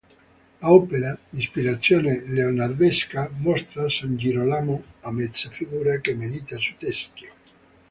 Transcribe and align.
L'opera, 0.61 1.15
di 1.29 1.37
ispirazione 1.37 2.23
leonardesca, 2.25 3.29
mostra 3.41 3.87
san 3.87 4.17
Girolamo 4.17 4.81
a 5.01 5.11
mezza 5.11 5.51
figura 5.51 5.99
che 5.99 6.15
medita 6.15 6.57
su 6.57 6.75
teschio. 6.75 7.33